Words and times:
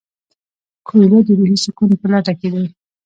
کویلیو 0.87 1.25
د 1.27 1.29
روحي 1.39 1.57
سکون 1.63 1.89
په 1.99 2.05
لټه 2.11 2.33
کې 2.39 2.49
دی. 2.53 2.65